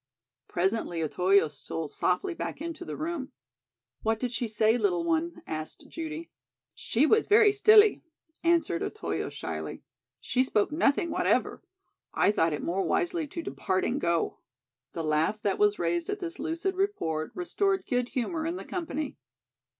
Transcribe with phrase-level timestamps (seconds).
[0.47, 3.33] Presently Otoyo stole softly back into the room.
[4.01, 6.31] "What did she say, little one?" asked Judy.
[6.73, 8.01] "She was very stilly,"
[8.43, 9.83] answered Otoyo shyly.
[10.19, 11.61] "She spoke nothing whatever.
[12.15, 14.39] I thought it more wisely to departing go."
[14.93, 19.19] The laugh that was raised at this lucid report restored good humor in the company.